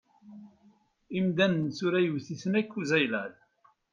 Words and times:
Imdanen 1.17 1.65
tura 1.77 1.99
yewt-iten 2.01 2.53
akk 2.59 2.71
uzaylal. 2.79 3.33